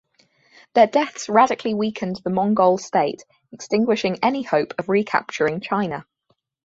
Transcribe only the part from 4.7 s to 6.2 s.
of recapturing China.